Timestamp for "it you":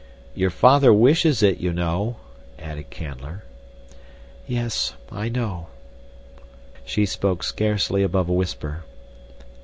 1.43-1.71